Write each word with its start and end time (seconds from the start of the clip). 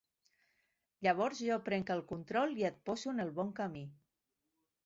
Llavors 1.07 1.43
jo 1.49 1.59
pren 1.67 1.85
el 1.97 2.03
control 2.13 2.57
i 2.63 2.67
et 2.71 2.81
poso 2.91 3.15
en 3.15 3.25
el 3.27 3.33
bon 3.41 3.53
camí. 3.63 3.89